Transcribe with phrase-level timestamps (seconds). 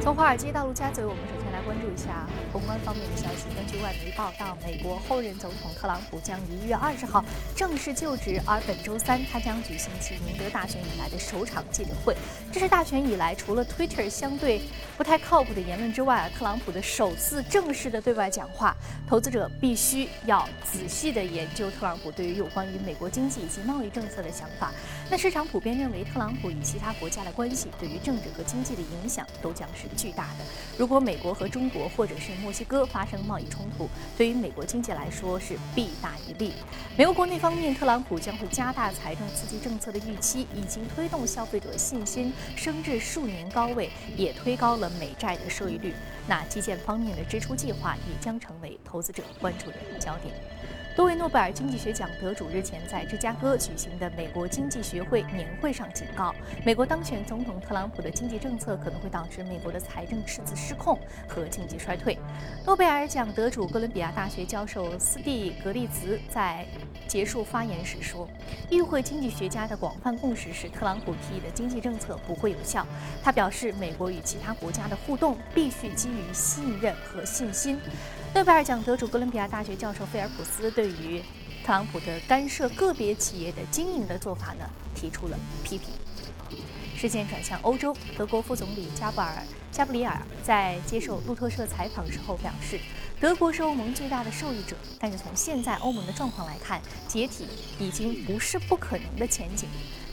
[0.00, 1.39] 从华尔街到陆家嘴，我们是
[1.70, 3.44] 关注一下宏观方面的消息。
[3.54, 12.16] 根据外媒报道，美国后任总统特朗普将于一月二十号正式就职，而本周三他将举行其赢得大选以来的首场记者会。
[12.50, 14.62] 这是大选以来除了 Twitter 相对
[14.96, 18.76] 不太靠谱的言论之外啊，特朗普的首次正式的对外讲话。
[19.08, 24.72] 投资者必须要仔细的研究特朗普对于有关于美国经济以及贸易政策的想法。
[25.08, 29.88] 那市场普遍认为，特朗普与其他国家的关系对于政治和经济的影响都将是。
[29.96, 30.44] 巨大的。
[30.78, 36.52] 如果美国和中国或者是墨西哥发生贸易冲突，对于美国经济来说是弊大于利。
[36.96, 45.92] 美国国内方面，特朗普将会加大财政刺激政策的预期，已经推动消费者信心升至数年高位，也推高了美债的收益率。
[46.26, 50.34] 那基建方面的支出计划也将成为投资者关注的焦点。
[50.96, 62.18] 多位诺贝尔经济学奖得主日前在芝加哥举行的美国经济学会年会上警告，美国当选总统特朗普的经济政策可能会导致美国的财政赤字失控和经济衰退。
[62.66, 66.66] 诺贝尔奖得主哥伦比亚大学教授斯蒂格利茨在
[67.06, 68.28] 结束发言时说
[68.68, 72.86] ：“议会经济学家的广泛共识是，特朗普提议的经济政策不会有效。”
[73.22, 77.78] 他表示，美国与其他国家的互动必须基于信任和信心。
[78.32, 81.20] 诺贝尔奖得主哥伦比亚大学教授菲尔普斯对于
[81.64, 84.64] 特朗普的干涉个别企业的经营的做法呢
[84.94, 85.90] 提出了批评。
[86.96, 89.42] 事件转向欧洲，德国副总理加布尔
[89.72, 92.78] 加布里尔在接受路透社采访时候表示，
[93.18, 97.46] 德国是欧盟最大的受益者，但是从现在欧盟的状况来看，解体
[97.80, 99.68] 已经不是不可能的前景。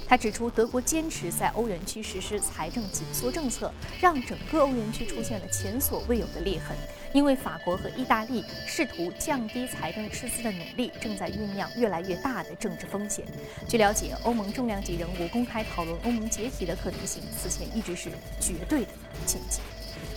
[0.09, 6.77] 他指出，德国坚持在欧元区实施财政紧缩政策，让整个欧元区出现了前所未有的裂痕。
[7.17, 13.25] 因为法国和意大利试图降低财政赤字的努力，正在酝酿越来越大的政治风险。
[13.67, 18.89] 据了解，欧盟重量级人物公开讨论欧盟解体的可能性，此前一直是绝对的
[19.25, 19.61] 禁忌。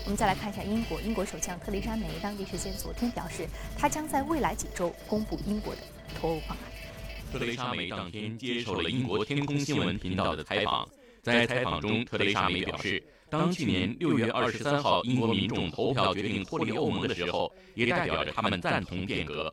[0.05, 5.81] 我们再来看一下英国，英国首相特蕾莎梅当地时间昨天表示，她将在未来几周公布英国的
[6.21, 6.59] 脱欧方案。
[7.33, 10.87] 特蕾莎梅当天接受了英国天空新闻频道的采访，
[11.23, 19.53] 在采访中，特蕾莎梅表示，当去年六月二十三号英国民众投票决定脱离欧盟的时候，也代表着他们赞同变革。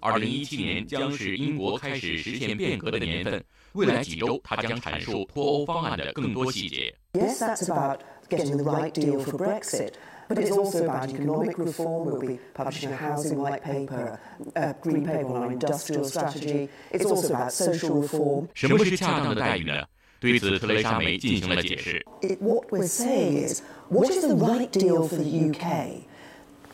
[0.00, 6.94] 二零一七年将是英国开始实现变革的年份，未来几周，他将阐述脱欧方案的更多细节。
[7.12, 8.00] Yes, that's about
[8.30, 9.92] getting the right deal for Brexit.
[10.28, 12.04] But it's also about economic reform.
[12.04, 14.18] We'll be publishing a housing white paper,
[14.54, 16.68] a green paper on our industrial strategy.
[16.92, 18.48] It's also about social reform.
[18.54, 19.86] 什么是恰当的待遇呢？
[20.20, 22.04] 对此，特蕾莎梅进行了解释。
[22.22, 26.04] It, what we're saying is, what is the right deal for the UK?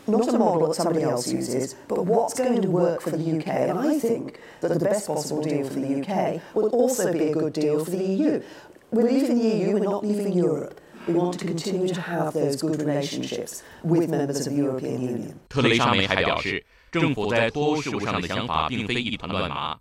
[0.06, 3.48] Not a model that somebody else uses, but what's going to work for the UK.
[3.68, 7.32] And I think that the best possible deal for the UK will also be a
[7.32, 8.40] good deal for the EU.
[8.90, 10.80] We're leaving the EU, we're not leaving Europe.
[11.06, 15.34] We want to continue to have those good relationships with members of the European Union.
[15.48, 19.78] 特蕾莎梅还表示，政府在脱欧事务上的想法并非一团乱麻。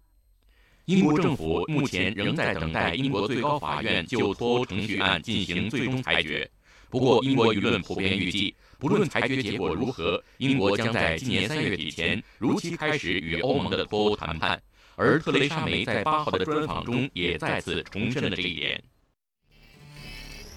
[0.86, 6.50] 英国政府目前仍在等待英国最高法院就脱欧程序案进行最终裁决。
[6.90, 14.62] 不过，英国舆论普遍预计，不论裁决结果如何，英国将在今年三月底前如期开始与欧盟的脱欧谈判。
[14.96, 18.84] 而特蕾莎梅在八号的专访中也再次重申了这一点。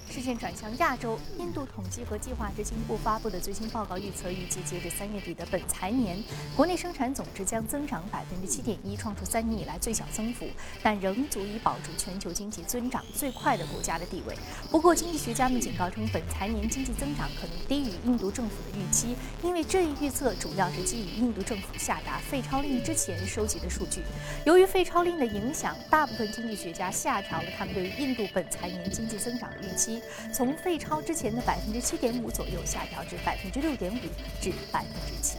[0.09, 6.17] 视线转向亚洲，印度统计和计划执行部发布的最新报告预测，预计截至三月底的本财年，
[6.55, 10.47] 国内生产总值将增长百分之七点一，创出三年以来最小增幅，
[10.81, 14.35] 但仍足以保住全球经济增长最快的国家的地位。
[14.71, 24.01] 不过，经济学家们警告称，本财年经济增长可能低于印度政府的预期，因为这一预测主要是基于印度政府下达废钞令之前收集的数据。
[24.45, 29.96] 由于废钞令的影响，大部分经济学家下调了他们对于印度本财年经济增长的预期。
[30.33, 33.99] 从废超之前的百分之七点五左右下调至百分之六点五
[34.41, 35.37] 至百分之七。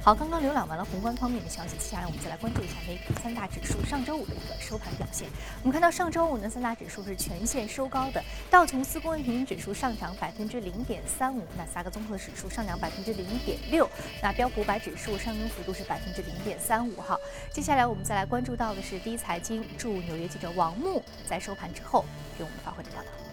[0.00, 5.28] 好，刚刚浏览完了宏观方面的消息，接下来我们再来关注一下美股三大指数上周五的一个收盘表现。
[5.62, 13.90] 我们看到上周五呢，三大指数是全线收高的，道琼斯工业平均指数上涨百分之零点三五，那三个综合指数上涨百分之零点六，
[14.22, 16.94] 那标普五百指数上升幅度是百分之零点三五。
[16.96, 17.18] 哈，
[17.52, 22.04] 接下来我们再来关注到的是第一财经驻纽约记者王木在收盘之后
[22.38, 23.27] 给我们发回的报道。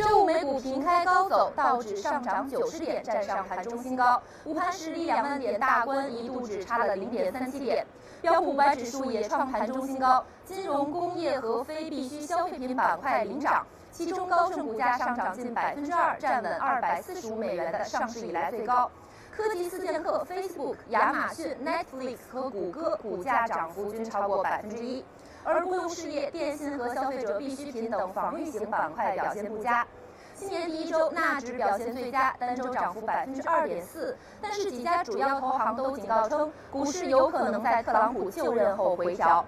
[0.00, 4.20] 周五美股平开高走，道指上涨九十点，站上盘中新高。
[4.46, 7.86] 午盘时离两万点大关一度只差了零点三七点。
[8.22, 18.90] 标普五百指数也创盘中新高，金融、工业和非必需消费品板块领涨，其中高盛股价上涨近百分之二，站稳二百四十五美元的上市以来最高。
[19.30, 25.04] 科技四剑客 Facebook、亚马逊、Netflix 和谷歌股价涨幅均超过百分之一。
[25.44, 29.86] 而公用事业、电信和消费者必需品等防御型板块表现不佳。
[30.34, 34.16] 今年第一周纳指表现最佳，单周涨幅百分之二点四。
[34.40, 39.44] 但是几家主要投行都警告称，股市有可能在特朗普就任后回调。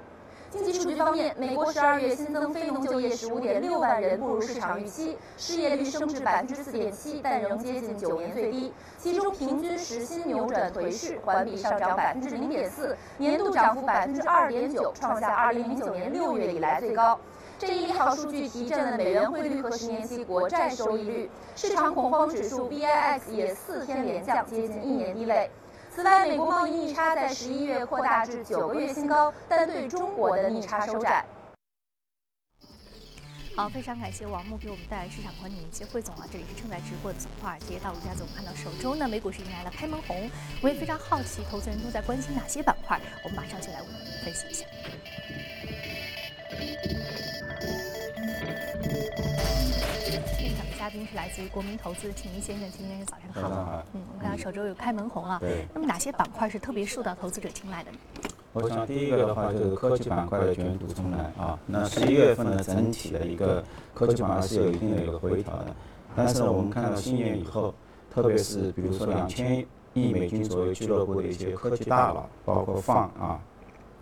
[0.53, 8.71] 经济数据方面，美国十二月新增非农就业十五点六万人，不如市场预期，失业率升至百分之四点七，但仍接近九年最低。
[8.99, 17.19] 其中平均时薪扭转颓势，环比上涨百分之零点四，年度涨幅百分之二点九，创下二零零九年六月以来最高。
[17.59, 25.51] 这一利好数据提振了美元汇率和十年期国债收益率，市场恐慌指数 VIX 也四天连降，接近一年低位。
[25.95, 31.23] 此外，美国贸易逆差在十一月扩大至九个月新高，但对中国的逆差收窄。
[33.55, 36.27] 好，非常感谢王木给我们带来市场观点以及汇总啊！
[36.33, 40.31] 这里是正在直播的从华尔街到陆家嘴，我们看到首周呢，美股是迎来了开门红，
[40.63, 42.99] 我也非常好奇，投资人都在关心哪些板块？
[43.23, 44.65] 我们马上就来为您分析一下。
[50.83, 53.85] 嘉宾是来自于国民投资秦一先生，秦先生早上好。
[53.95, 55.39] 嗯，我们看到首周有开门红啊。
[55.39, 55.65] 对。
[55.73, 57.99] 那么哪些板块是特别受到投资者青睐的呢？
[58.53, 61.57] 我想第一个的话就是科技板块的卷土重来啊。
[61.67, 63.63] 那十一月份的整体的一个
[63.95, 65.67] 科技板块是有一定的一个回调的，
[66.17, 67.73] 但是呢，我们看到新年以后，
[68.13, 69.65] 特别是比如说两千
[69.95, 73.41] 亿美金左右俱乐部的一些科技大佬，包括放啊，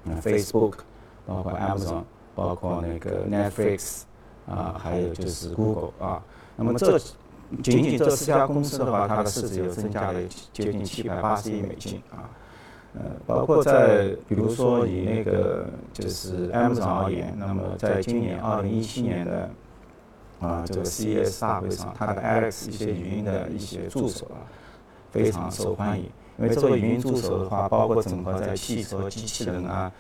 [0.05, 0.79] 嗯，Facebook，
[1.27, 2.05] 包括 Amazon，
[2.35, 4.05] 包括那个 Netflix。
[4.49, 6.21] 啊，还有就是 Google 啊，
[6.57, 6.99] 那么这
[7.63, 10.21] 仅仅这四家公司的话，它的市值有增加了
[10.53, 12.31] 接近七百八十亿美金啊。
[12.95, 19.51] 呃，包括在比如说以那个就是 Amazon 而言，那么在今年二零一七年的
[20.41, 24.43] 啊这个 CES 大会上，它的 Alex 一些语音的一些助手啊，
[25.11, 26.05] 非常受欢迎。
[26.39, 29.91] 因为这个语音助手的话，包括整合在汽车、机器人啊。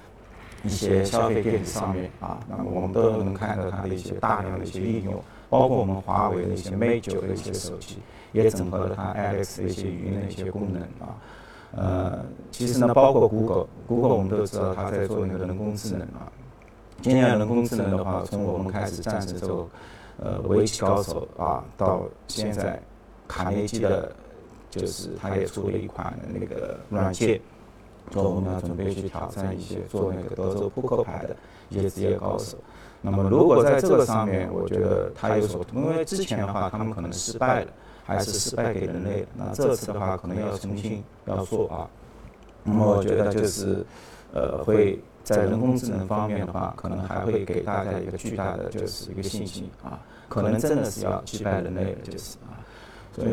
[0.62, 5.14] 一些消费电子上面啊，那么我们都能看到它的一些大量的一些应用，
[5.50, 7.98] 包括我们华为的一些 Mate 九的一些手机，
[8.32, 11.18] 也整合了它 Alex 的一些语音的一些功能啊。
[11.72, 16.30] 呃，其实呢，包括 Google，Google 我们都知道它在做那个人工智能啊。
[17.02, 19.68] 今年人工智能的话，从我们开始战胜这个
[20.18, 22.80] 呃围棋高手啊，到现在
[23.26, 24.12] 卡内基的，
[24.70, 27.40] 就是它也出了一款那个软件。
[28.12, 31.36] 说我们要准备去挑战一些做那个德州扑克牌的
[31.68, 32.58] 一些职业高手。
[33.02, 37.70] 那么如果在这个上面，我觉得他有所，因为之前的话他们可能失败了，
[38.04, 39.26] 还是失败给人类。
[39.34, 41.88] 那这次的话可能要重新要做啊。
[42.62, 43.84] 那么我觉得就是，
[44.34, 49.98] 呃，会在人工智能方面的话，可能还会给大家一个巨大的就是一个信心啊。
[50.28, 52.60] 可能真的是要击败人类了，就是啊。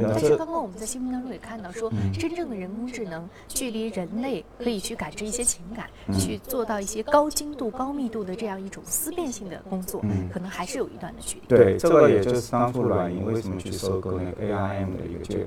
[0.10, 5.88] 但是刚刚我们在新闻当中也看到，说真正的人工智能距离人类可以去感知一些情感，
[6.20, 10.02] 去做到一些高精度、高密度的这样一种思辨性的工作，
[10.32, 11.48] 可能还是有一段的距离。
[11.48, 15.40] 对，这个也就是当初软银为什么去收购那个 ARM 的一个就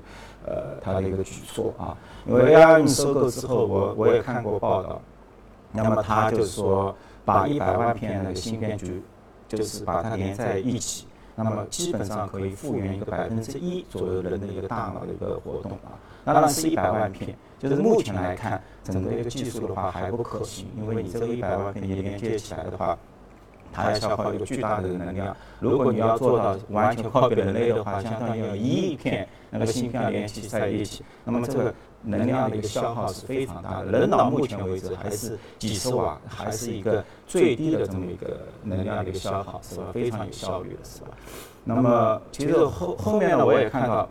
[0.46, 1.96] 呃它的一个举措啊，
[2.26, 5.02] 因为 ARM 收购之后，我我也看过报道，
[5.72, 6.94] 那么他就是说
[7.24, 8.88] 把一百万片那个芯片就
[9.48, 11.06] 就是把它连在一起。
[11.42, 22.98] 那么基本上可以复原一个百分之一左右人的一个大脑的一个活动啊，那当然是一百万片，就是目前来看，整个一个技术的话还不可行，因为你这个一百万片你连接起来的话，
[23.72, 25.34] 它要消耗一个巨大的能量。
[25.60, 31.74] 如果你要做到完全靠人类的话，相当于要一亿片那个芯片连接在一起，那么这个。
[32.02, 39.84] 能量的一个消耗是非常大的，人脑目前为止还是几十瓦，还是一个最低的这么一个能量的一个消耗，是吧？
[39.92, 41.08] 非常有效率的，是吧？
[41.62, 44.08] 那么其实后后面呢，我也看到，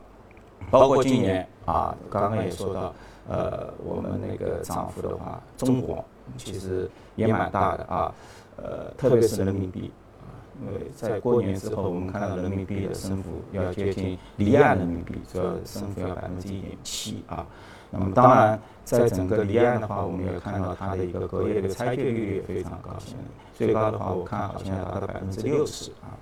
[0.69, 2.93] 包括今年啊，刚刚也说到，
[3.27, 6.05] 呃，我们那个涨幅的话，中国
[6.37, 8.13] 其实也蛮大的啊，
[8.57, 9.91] 呃，特别是人民币
[10.21, 10.29] 啊，
[10.61, 17.43] 因为在过年之后，我们看到人民币的升幅要接近离岸人民币，主要升幅要百分之一点七啊。
[17.91, 23.23] 那么当然，在整个离岸的话，我们也看到它的一个隔夜的拆借率也非常高，现在
[23.55, 26.13] 最高的话，我看好像达到百分之六十啊。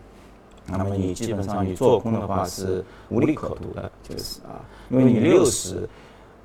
[0.65, 5.87] 那么你基本上你做空的话是无利可图的，就是啊，因为你六十，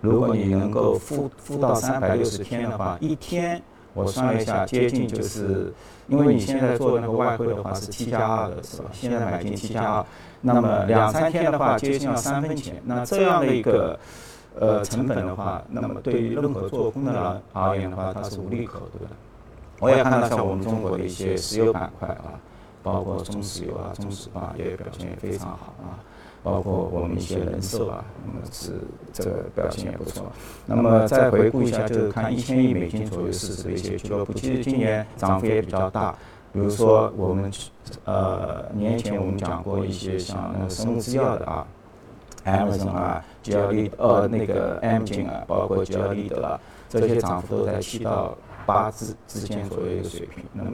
[0.01, 3.63] 如果你能够付付到三百六十天的话，一天
[3.95, 5.73] 我算了一下，接近就是，
[6.09, 8.91] 因为你现在做那个外汇的话是 T 加二的是吧？
[8.93, 10.07] 现在买进 T 加二，
[10.41, 13.97] 那么两三天的话接近要三分钱，那这样的一个。
[14.59, 19.11] 呃，成本的话，那么对于任何做空的人而言的话，它是无利可图的。
[19.81, 22.39] 我也看到像我们中国的一些石油板块啊，
[22.83, 25.99] 包括中石油啊、中石化也表现也非常好啊，
[26.43, 28.73] 包括我们一些人寿啊，那么是
[29.13, 30.31] 这个表现也不错。
[30.67, 36.15] 那么再回顾一下，就是看一千亿美金左右市值的一些俱乐部，其实今年涨幅也比较大。
[36.53, 37.51] 比如说我们
[38.05, 41.67] 呃年前我们讲过一些像那个生物制药的啊
[42.45, 50.45] ，Amazon 啊，G L E 呃那个 M 金啊，包括 G L E 的啦，这些涨幅都在七到八之之间左右一个水平。
[50.53, 50.71] 那么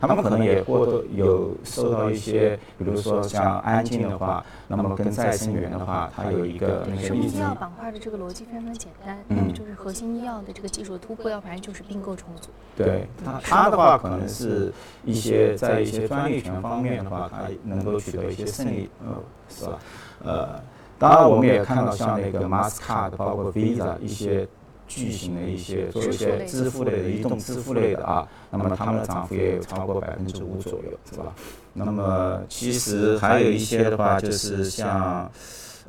[0.00, 7.36] 他们可能也或多有受到一些，比如说像安静的话，那么跟再生源的话，它有一个那个生物例子。
[7.36, 12.48] 医药板块的这个逻辑非常的简单，要么就是核心医药的这个技术突破，要不然就是并购重组。
[12.74, 14.72] 对它，它的话可能是
[15.04, 19.14] 一些在一些专利权方面的话，它能够取得一些胜利，呃，
[19.50, 19.78] 是吧？
[20.24, 20.62] 呃，
[21.00, 24.46] 当然我们也看到像那个 Mastercard，包括 Visa 一些
[24.86, 31.32] 巨型的一些做一些支付类的移动支付类的啊，那么他们的涨幅也有超过百分之五左右，是吧？
[31.72, 35.28] 那么其实还有一些的话，就是像。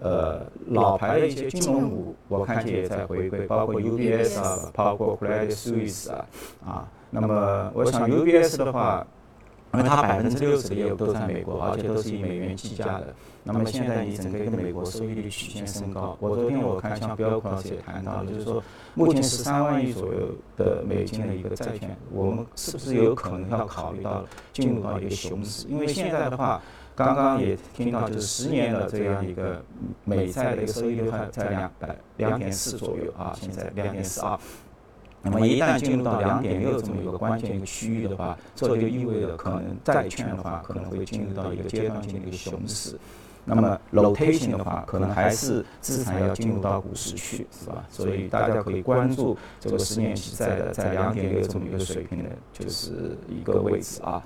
[0.03, 6.25] 呃，老牌的一些金融股，我看见也在回归，包括 UBS 啊，包括 Credit Suisse 啊，
[6.65, 9.05] 啊，那么我想 UBS 的话，
[9.73, 13.13] 因为它百分之六十的业务都在美国，而且都是以美元计价的，
[13.43, 18.63] 那么现在你整个一个美国收益率曲线升高，我昨天我看像 Bill Cross 也谈到了，就是说
[18.93, 25.67] 目前十三万亿左右的美金的一个债券，我们是不是有可能要考虑到进入到一个熊市？
[25.67, 26.61] 因为现在的话。
[26.93, 29.63] 刚刚也听到，就是十年的这样一个
[30.03, 34.37] 美债的一个收益率还在两百两点四左右啊，现在两点四二。
[35.23, 42.97] 那么一旦进入到两点六这么一个关键一个区域的话，这就意味着可能债券的话可能会进入到一个阶段性的一个熊市。
[43.43, 47.83] 那么 rotation 的话，可能还是资产要进入到股市去，是吧？
[47.89, 54.21] 所以大家可以关注这个十年期债的在两点六这么一个水平的，就是一个位置啊。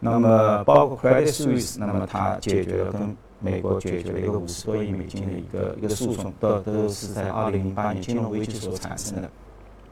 [0.00, 9.30] 那么包括 Credit Suisse，那么它解决了跟美国解决了一个五十多亿美金的一个一个诉讼，都都是在二零零八年金融危机所产生的。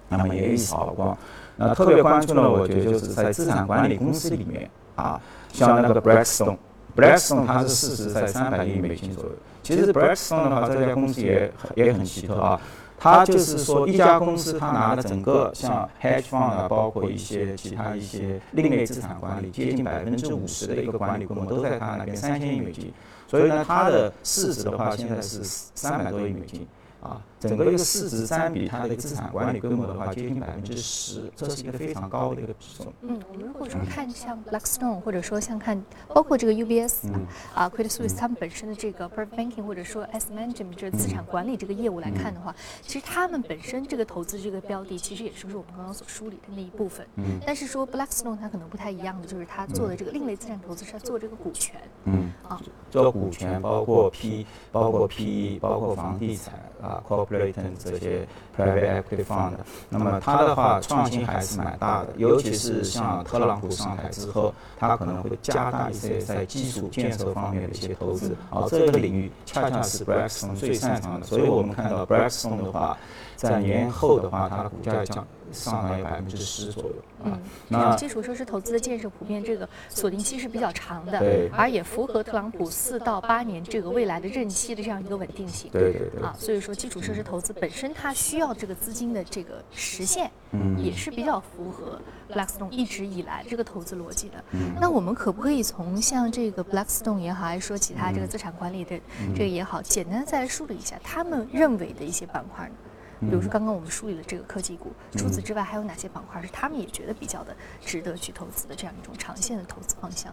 [0.08, 1.16] 那么也一扫而光。
[1.56, 5.20] 那特别关注呢，我觉得就是在资产管理公司里面啊，
[5.52, 6.56] 像那个 Blackstone。
[6.96, 9.30] Blackstone 它是市值在三百亿美金左右。
[9.62, 12.60] 其实 Blackstone 的话，这家公司也也很奇特啊。
[12.96, 22.92] 它就是说，一家公司它拿了整个像 hedge fund 啊，包括一些其他一些另类资产管理，接近百分之五十的一个管理规模都在它那边三千亿美金。
[23.26, 26.66] 所以呢，它的市值的话现在是三百多亿美金。
[27.02, 32.92] 啊，整个一个市值占比它的资产管理规模的话，接近百分之十，这是一个非常高的一个比重。
[33.02, 37.12] 嗯，我们如果说看像 Blackstone，或者说像看包括这个 UBS
[37.54, 47.06] 啊，Credit Suisse，他们本身的这个 private banking 或者说 asset management 这资产管理这个业务来看的话，其实他们本身这个投资这个标的，其实也是我们刚刚所梳理的那一部分。
[47.16, 47.38] 嗯。
[47.46, 51.80] 但是说 Blackstone 它可能不太一样的，就是它做的这个另类资产投资是做这个股权。
[52.04, 52.32] 嗯。
[52.48, 52.60] 啊，
[52.90, 57.02] 做股权，包括 P，包括 PE，包括房地产啊。
[57.06, 57.33] corporate
[57.78, 58.26] 这些
[58.56, 59.52] private equity fund，
[59.88, 72.96] 那么它的话创新还是蛮大的，尤其是像特朗普上台之后，它可能会加大一些在基础建设方面的一些投资，而 这个领域恰恰是 Blackstone 最擅长的，所以我们看到 Blackstone 的话，
[73.36, 75.26] 在年后的话，它的股价降。
[75.52, 76.94] 上来百分之十左右。
[77.22, 77.38] 嗯，
[77.68, 85.70] 那基础设施投资的建设普遍这个锁定期是比较长的，对，而也符合特朗普四到八年这个未来的任期的这样一个稳定性。
[85.70, 86.20] 对对对。
[86.24, 92.00] 啊，所以说基础设施投资本身它需要这个资金的这个实现，嗯，也是比较符合
[92.32, 94.42] Blackstone 一直以来这个投资逻辑的。
[94.50, 94.72] 嗯。
[94.80, 98.98] 那我们可不可以从像这个 Blackstone 也好，还是说其他这个资产管理的
[99.36, 102.74] 这个也好，简单再来梳理一下他们认为的一些板块呢？
[103.20, 110.32] 比如说，刚刚我们梳理了这个科技股，除此之外，还有哪些板块是他们也觉得比较的值得去投资的这样一种长线的投资方向？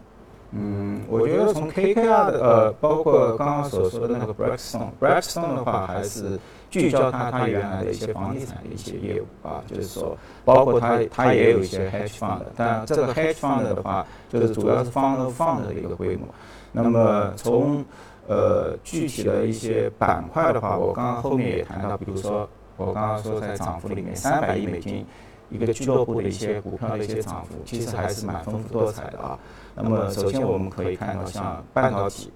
[0.53, 6.38] 嗯，我觉得从 KKR 的呃，包括刚刚所说的那个 Blackstone，Blackstone 的话还是
[6.69, 16.27] 聚焦它它原来的一些房地产的一些业务啊，就是说，包括它它也有一些 hedge fund，但这个 hedge fund 的话，就是主要是 fund fund 的一个规模。
[16.73, 17.85] 那么从
[18.27, 22.50] 呃具体的一些板块的话，我刚刚后面也谈到，比如说。
[22.85, 25.05] 我刚刚说在涨幅里面，三百亿美金
[25.50, 29.38] 一个俱乐部的一些股票的一些涨幅，其实还是蛮丰富多彩的啊。
[29.75, 32.31] 那么首先我们可以看到像半导体，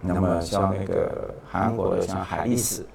[0.00, 2.86] 那么像那个韩国的像海力士，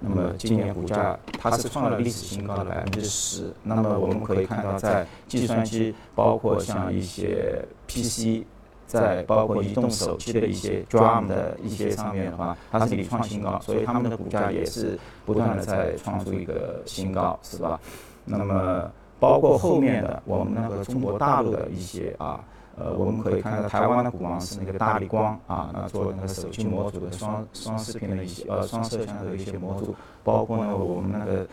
[0.00, 3.52] 那么今年股价它是创了历史新高的百分之十。
[3.62, 8.44] 那么我们可以看到在计算机，包括像一些 PC。
[8.88, 17.78] 在包括移动手机的一些 DRAM 的一些上面的话，它是屡创新高，所以他们的股价也是不断的在创出一个新高，是吧？
[18.24, 18.90] 那么
[19.20, 22.40] 包括后面的我们那个中国大陆的一些啊，
[22.76, 31.46] 呃，我们可以看到台湾的股王是那个大力光啊，那做那个手机模组的双双视频的一些呃双摄像头的一些模组，包括呢我们那个。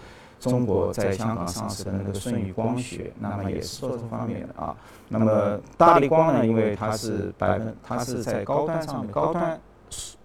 [0.49, 4.75] 中国在香港上市的那个舜宇光学，那么也是做这方面的啊。
[5.09, 9.59] 那么大力光呢，因为它是百分，它是在高端上面，高端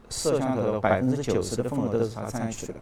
[0.09, 2.75] 摄像头百分之九十的份额都是它占据的，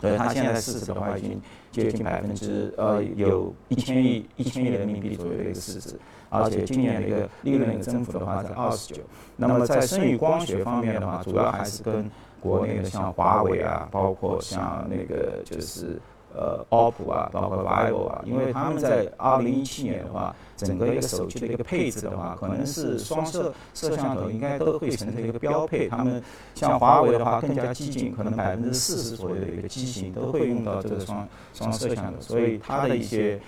[0.00, 1.40] 所以它现在市值的话已经
[1.70, 5.98] 接近百分之呃有一千亿一千亿人民币左右的一个市值，
[6.30, 9.02] 而且今年的一个利润的增幅的话在二十九。
[9.36, 16.00] 那么在舜宇光学方面的话，主要还是跟国内的像华为啊，包括像那个就是
[16.34, 25.88] 呃，OPPO 啊，包括 vivo 啊，因为他们在二零一七年的话，整个一个手机的一个配置的话，可能是双摄摄像头应该都会成为一个标配。
[25.88, 26.22] 他们
[26.54, 33.38] 像华为的话更加激进，可能百分之四十左右的一个机型都会用到这个双双摄像头，所以它的一些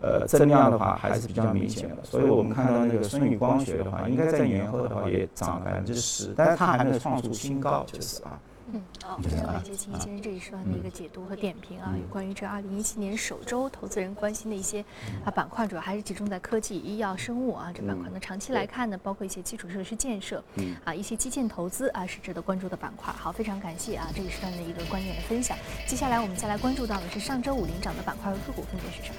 [0.00, 1.96] 呃增量的话还是比较明显的。
[2.02, 8.40] 所以我们看到那个舜宇光学的话，应该在年后的话也涨百分之十，但是它还没有创出新高，就是啊。
[8.74, 11.94] 嗯，好，非常感谢秦先生这一时段的一个解读和点评啊。
[11.94, 14.82] 有关于这二零一七年首周投资人关心的一些
[15.24, 18.18] 啊板块，主要还是集中在科技、医药、生物啊这板块呢。
[18.18, 20.42] 长期来看呢，包括一些基础设施建设，
[20.84, 23.12] 啊一些基建投资啊是值得关注的板块。
[23.12, 25.54] 好，非常感谢啊这一时段的一个观点的分享。
[25.86, 29.18] 接下来我们再来关注到的是上周五领涨的板块和个股分别是什么？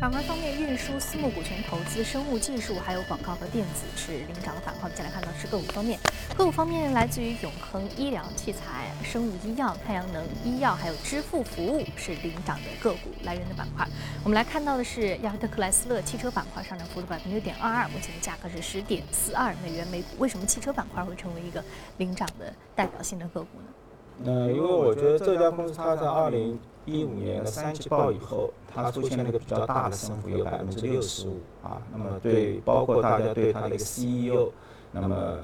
[0.00, 4.84] 板块方面，运输、私募股权投资、生物技术，还有广告和电子是领涨的板块。
[4.84, 5.98] 我们再来看到是个股方面，
[6.36, 13.84] 个股方面来自于永恒医疗器材、生物医药、太阳能医药，还有支付服务是领涨的个股来源的板块。
[14.22, 20.10] 我们来看到的是亚特克莱斯勒汽车板块上涨幅度百分之六点二二，目前的价格是十点四二美元每股。
[20.18, 21.62] 为什么汽车板块会成为一个
[21.96, 23.66] 领涨的代表性的个股呢？
[24.24, 31.80] 呃，因为我觉得这家公司它在二零一五年的三季报以后，它出现了一个比较大的升幅，有百分之六十五啊。
[31.92, 34.50] 那么对，包括大家对它的一个 CEO，
[34.90, 35.36] 那么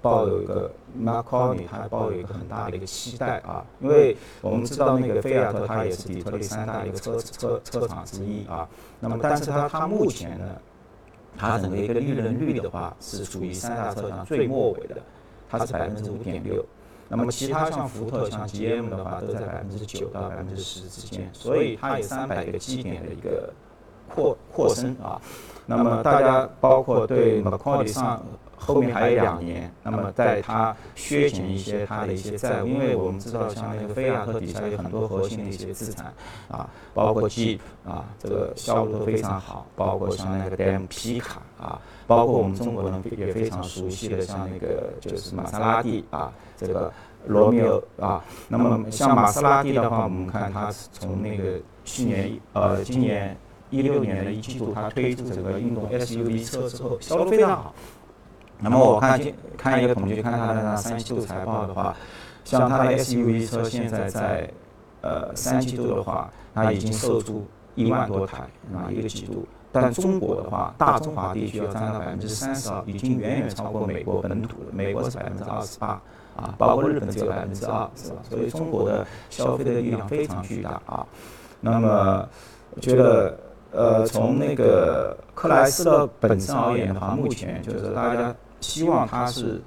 [0.00, 3.64] 抱有一个 Mark Carney，他抱有一个很大的一个期待啊。
[3.80, 8.68] 因为我们知道那个菲亚特它也是底特律三大一个车车车厂之一啊。
[8.98, 10.46] 那么但是它它目前呢，
[11.36, 14.96] 它整个一个利润率的话是属于三大车厂最末尾的，
[15.50, 16.64] 它是百分之五点六。
[17.14, 23.52] 那么其他像福特、像 GM 的话，都在百分之九到百分之十之间，所以它有三百个基点的一个
[24.08, 25.20] 扩扩升啊。
[25.66, 28.22] 那么大家包括对 McCarthy 上
[28.56, 36.12] 后面还有两年，那么在它削减一些它的一些债务，因为我们知道像那个菲亚特底下有很多核心的一些资产
[36.48, 46.32] 啊，包括 Jeep 啊，这个销路都非常好，包括像那个 DM 皮卡啊，包括我们中国人也非常熟悉的像那个就是玛莎拉蒂啊。
[46.64, 46.92] 这个
[47.26, 53.36] 罗密欧啊，那么像玛莎拉蒂的话，我们看它从那个去年呃今年
[53.70, 57.74] 一六年的一季度，它推出整个运动 SUV 车之后，销路非常好。
[58.58, 59.20] 那么我看
[59.56, 61.96] 看一个统计，看它的那三季度财报的话，
[62.44, 64.50] 像它的 SUV 车现在在
[65.00, 68.38] 呃三季度的话，它已经售出一万多台
[68.74, 69.46] 啊一个季度。
[69.74, 74.66] 但中国的话，大中华地区要占到百分之三十二，已经远远超过美国本土了。
[74.70, 75.98] 美国是百分之二十八。
[76.36, 78.16] 啊，包括日本只有百分之二，是吧？
[78.28, 81.06] 所以中国的消费的力量非常巨大啊。
[81.60, 82.28] 那么，
[82.74, 83.38] 我觉得，
[83.70, 89.60] 呃，从那个克莱斯勒本身而言的话，目前就是大家希望它是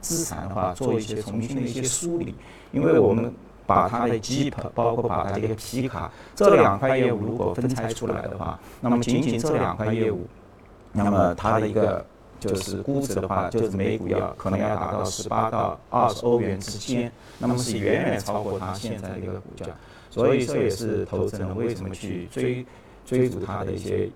[0.00, 2.34] 资产的话做一些重新的一些梳理，
[2.72, 3.34] 因为我们
[3.66, 10.26] 把它的 Jeep，包括把它的皮卡这两块业务如果分拆出来的话，那么仅仅这两块业务，
[10.92, 12.04] 那么它的一个。
[12.48, 19.66] 就是估值的话，就是每股要可能要达到十八到二十欧元之间，那么是远远超过它现在的一个股价，
[20.10, 22.66] 所以这也是投资人为什么去追
[23.06, 24.10] 追逐它的一些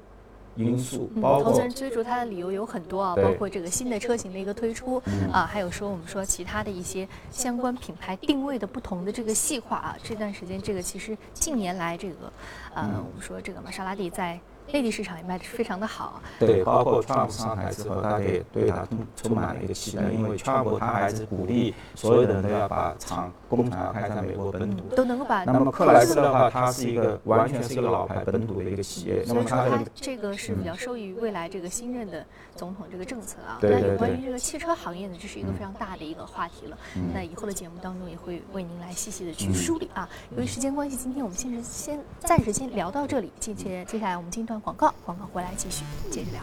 [0.57, 1.11] 因素。
[1.21, 9.97] 包括投资人追逐它的理由有很多啊，包括这个新的车型的一个推出啊，还有说我们说其他的一些相关品牌定位的不同的这个细化啊。
[10.03, 12.33] 这段时间，这个其实近年来这个
[12.75, 14.39] 呃，我们说这个玛莎拉蒂在。
[14.73, 25.45] 内地市场也卖的是非常的好，对，包括 Trump 上台之后，大家也对他充充满了一个期待，因为 Trump 他还是鼓励所有的人都要把厂工厂开在美国本土，都能够把。
[25.45, 33.59] 那么克莱斯的话，它是一个完全是一个老牌本土的一个企业，那么它这个是比较受益于未来这个新任的总统这个政策啊。
[33.63, 36.77] 那有关于这个汽车行业呢，这是一个非常大的一个话题了。
[37.15, 40.09] 那以后的节目当中也会为您来细细的去梳理啊。
[40.37, 45.27] 由于时间关系，今天我们先是先暂时先聊到这里，接接接下来我们进一广告，广告。
[45.27, 46.43] 回来继续接着聊。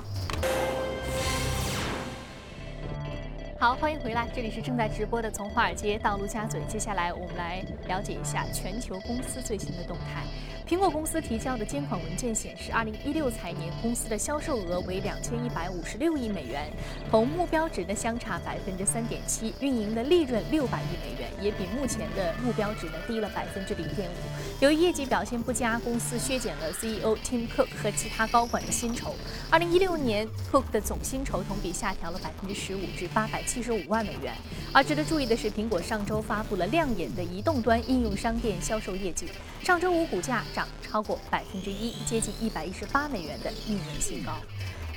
[3.58, 6.62] 好，欢迎回来，这里是正在直播的从华尔街到陆家嘴。
[6.67, 10.23] 接下来我们来了解一下全球公司最新的动态。
[10.67, 16.71] 苹果公司提交的监管文件显示，二零一六财年公司的销售额为两千一百五十六亿美元，
[17.12, 24.13] 同目标值的相差百分之三点七，运营的利润六百亿美元，也比目前的目标值呢低了百分之零点五。
[24.60, 29.13] 由于业绩表现不佳，公司削减了 CEO Tim Cook 和其他高管的薪酬。
[29.51, 34.34] 二零一六年，Cook 的总薪酬同比下调了百分之十五，至八百七十五万美元。
[34.75, 39.25] 而值得注意的是，苹果上周发布了亮眼的移动端应用商店销售业绩，
[39.63, 40.43] 上周五股价。
[40.53, 44.33] 涨超过百分之一，接近一百一十八美元的一年新高。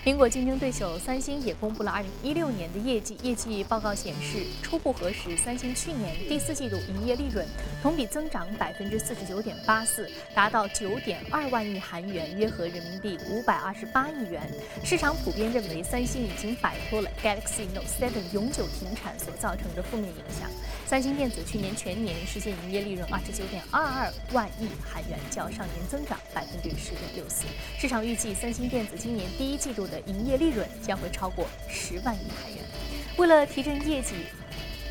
[0.04, 7.46] 苹果竞争对手三星也公布了二零一六年的业绩，业绩报告显示，初步核实，三星去年第四季度营业利润
[7.82, 14.40] 同比增长百分之四十九点八四，达到九点二万亿韩元，约合人民币五百二十八亿元。
[14.82, 20.48] 市场普遍认为，三星已经摆脱了 Galaxy Note 7永久停产所造成的负面影响。
[20.86, 27.44] 三星电子去年全年实现营业利润二十九点二二万亿韩元，较上年增长百分之十点六四。
[27.78, 32.64] 市场预计，三星电子今年第一季度的营业利润将会超过十万亿韩元。
[33.16, 34.14] 为了提振业绩，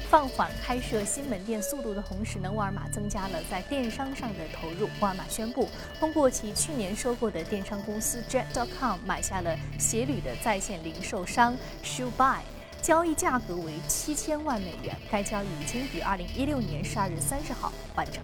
[0.09, 4.89] 放缓开设新门店速度的同时呢，沃尔玛增加了在电商上的投入。
[4.99, 12.39] 沃尔玛宣布，通过其去年收购的电商公司 Jet.com 买下了鞋履的在线零售商 Shoebuy。
[12.79, 18.23] 交易价格为七千万美元，该交易已经于二零一六年十二月三十号完成。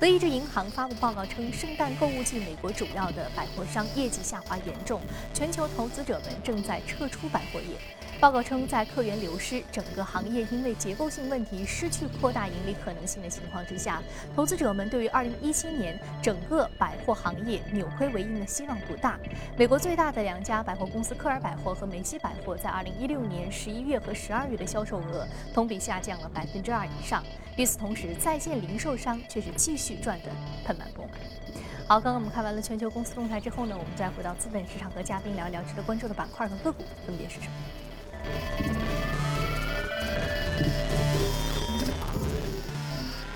[0.00, 5.00] 德意志银行发布报告称，圣诞购物季美国主要的百货商业绩下滑严重，
[5.32, 7.76] 全球投资者们正在撤出百货业。
[8.24, 14.02] 报告称，在客源流失、整个行业因为结构性问题失去扩大盈利可能性的情况之下，
[14.34, 19.18] 投资者们对于2017年整个百货行业扭亏为盈的希望不大。
[19.58, 27.22] 美国最大的两家百货公司科尔百货和梅西百货在2016年11月和12月的销售额同比下降了百分之二以上。
[27.58, 30.30] 与此同时，在线零售商却是继续赚得
[30.64, 31.14] 盆满钵满。
[31.86, 37.52] 好，刚刚我们看完了全球公司动态之后呢，我们再回到资本市场和嘉宾聊一聊值得关注的板块和个股分别是什么。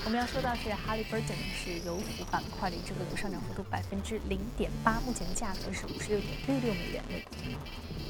[0.04, 7.30] 我们要说到是哈利波特，是油服板块里这个股上涨幅度百分之零点八，目前的价格是五十六点六六美元每股。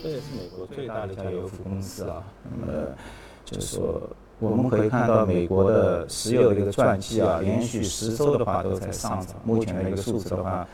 [0.01, 2.23] 这也是美国最大的一家油服公司啊。
[2.45, 2.73] 那么
[3.45, 9.35] 就是说，我们可以看到美国的石油的一个传记啊，连续十周的话都在上涨。
[9.45, 10.67] 目前的一个数字的话，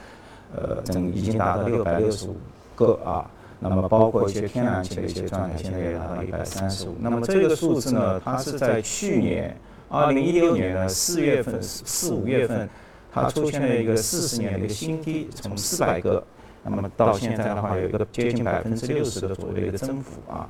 [0.55, 2.37] 呃，整已经达到六百六十五
[2.77, 3.25] 个啊。
[3.67, 6.97] 那么包括一些天然气的一些状态，现在也达到一百三十五。
[7.01, 9.57] 那么这个数字呢，它是在去年
[9.89, 12.69] 二零一六年的四月份、四五月份，
[13.11, 16.23] 它出现了一个四十年的一个新低，从四百个，
[16.63, 20.47] 那么到现在的话，有一个接近百分之六十的左右的一个增幅啊。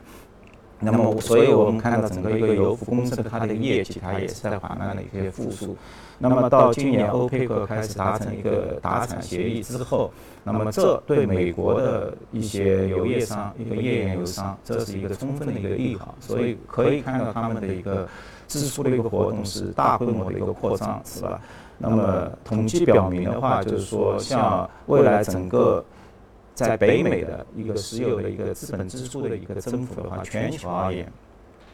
[0.84, 5.74] 那么，所以我们看到整个一个油服公司的它的业绩，它也是在缓慢的一些复苏。
[6.18, 10.12] 那么到今年欧佩克开始达成一个达产协议之后，
[10.44, 16.14] 那么这对美国的一些油业商、一个页岩油商，这是一个充分的一个利好。
[16.20, 18.06] 所以可以看到他们的一个
[18.46, 21.40] 支出的一个活动是大规模的一个扩张，是吧？
[21.78, 25.84] 那么统计表明的话，就是说像未来整个。
[26.54, 31.12] 在北美的一个石油的一个资本支出的一个增幅的话，全球而言，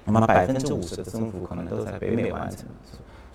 [0.04, 2.64] 那么百分之五十的增幅可能都在北美完成。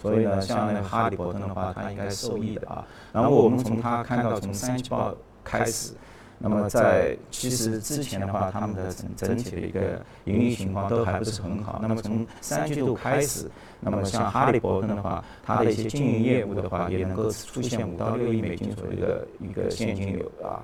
[0.01, 2.85] 所以呢，像那个哈利伯顿的话，它应该受益的啊。
[3.13, 5.93] 然后我们从它看到从三季报开始，
[6.37, 11.79] 那么在其实之前的话，他们的整整体的一个盈利情况都还不是很好。
[11.81, 20.61] 那么从三季度开始，那么像哈利伯顿的话，它的一些经营业务的话，也能够出现五到六亿美金左右的一个现金流啊。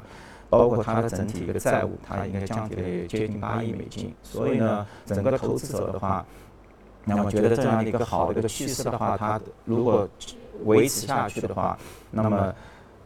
[0.51, 4.13] 包括它的整体一个债务，它应该降低了接近八亿美金。
[4.21, 6.25] 所以呢，整个投资者的话，
[7.05, 10.05] 那么觉得这样的一个好的一个趋势的话，它如果
[10.65, 11.79] 维持下去的话，
[12.11, 12.53] 那么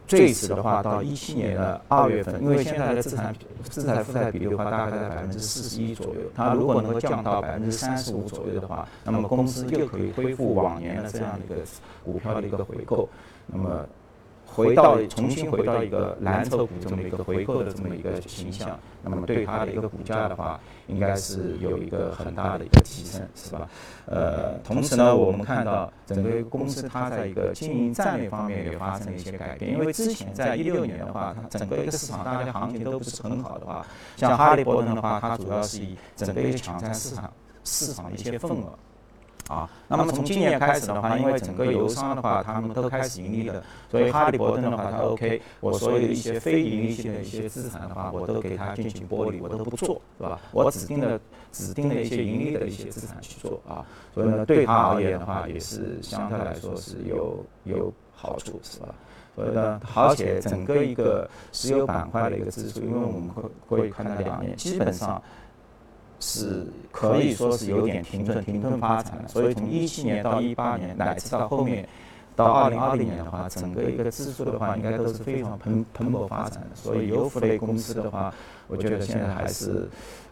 [0.08, 3.32] 最迟的话到一七年的二月份，因为现在的资产
[3.70, 6.20] 资产负债比率的话，大概在百分之四十一左右。
[6.34, 11.64] 它如果能够降到百分之三十五左右的话，那么公司又可以恢复往年的这样的一个
[12.04, 13.08] 股票的一个回购。
[13.46, 13.86] 那么。
[14.56, 23.68] 回到重新回到一个蓝筹股这么一个回购的这么一个形象，那么对它的一个股价的话，应该是有一个很大的一个提升，是吧？
[24.06, 33.84] 呃，同时呢，我们看到整个公司它在一个经营战略方面也发生了一些改变，因为之前在一六年的话，它整个一个市场大家行情都不是很好的话，
[34.16, 37.30] 像哈利波特的话，它主要是以整个一个抢占市场
[37.62, 38.72] 市场的一些份额。
[39.48, 50.40] 啊，那么从今年开始的话，因为整个油商的话，他们都开始盈利了，所以哈利伯顿的话，他 OK，我所有的一些非盈利性的一些资产的话，我都给他进行剥离，我都不做，是吧？
[50.50, 51.20] 我指定的
[51.52, 58.88] 指定的一些盈利的一些资产去做啊，所以呢，对他而言的话，也是相对来说是有有好处，是吧？
[59.36, 65.22] 所以呢，而且整个一个石油板块的一个支出，因为我们会会看到两年，基本上。
[66.18, 71.86] 是可以说是有点停顿、停顿发展的，所以从一七年到一八年，乃至到后面
[72.34, 76.70] 到二零二零年的话，整个一个指数的话，应该都是非常蓬蓬勃发展的。
[76.74, 78.32] 所以油服类公司的话，
[78.66, 79.88] 我觉得现在还是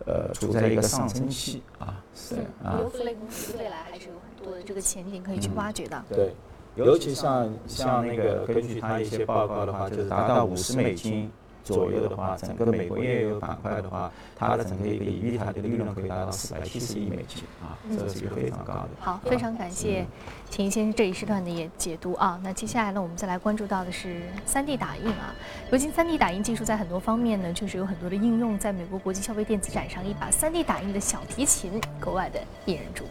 [0.07, 2.03] 呃处在一个上升期啊。
[2.15, 2.79] 是啊。
[2.81, 6.03] 油服类公司未来还是有很多的这个前景可以去挖掘的。
[6.09, 6.35] 对，
[6.77, 11.31] 尤其像像那个根据他一些报告的话，就是达到五十美金。
[11.65, 18.89] 左右的话，整个美国页油板块的话，它的整个一个盈利它的利润可以达到四百七十亿美金啊，这是一个非常高的。
[19.01, 20.05] 好，非常感谢
[20.51, 22.39] 秦先生这一时段的也解读啊。
[22.45, 25.35] 那接下来呢，我们再来关注到的是三 D 打印啊。
[25.71, 28.59] 如今三 D 打印技术在很多方面呢，确实有很多的应用。
[28.59, 33.11] 在美国国际消费电子展上，一把三 D 打印的小提琴格外的引人注目。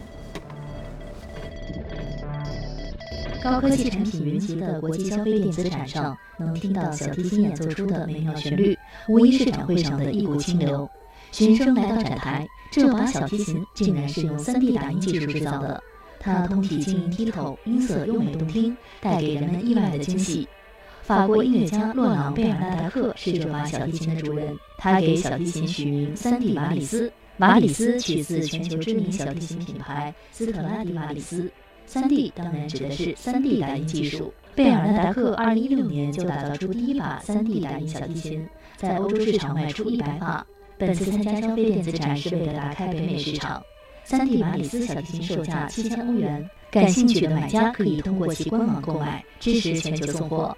[3.44, 8.74] 高科技产品云集的国际消费电子展上，能听到小提琴演奏出的美妙旋律，
[9.06, 10.88] 无疑是展会上的一股清流。
[11.30, 15.82] 学生来到展台，这把小提琴竟然是用 3D 打印技术制造的，
[16.18, 20.48] 它通体晶莹剔透，音色优美动听，带给人们意外的惊喜。
[21.02, 31.50] 法国音乐家洛朗·贝尔纳达克是这把小提琴的主人，他给小提琴取名 “3D 瓦里斯”，瓦里斯取自全球知名小提琴品牌斯特拉迪瓦里斯。
[31.86, 34.32] 三 D 当然指的是三 D 打印技术。
[34.54, 40.46] 贝尔纳达克二零一六年就打造出第一把三 D 打印小提琴，在欧洲市场卖出一百把。
[40.76, 43.62] 本次参加消费电子展是为了打开北美市场。
[44.04, 50.56] 三 D 马里斯小提琴售价七千欧元，感兴趣的买家可以通过其官网购买，支持全球送货。